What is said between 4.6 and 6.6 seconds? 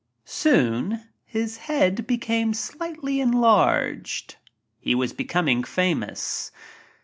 he was becoming famous.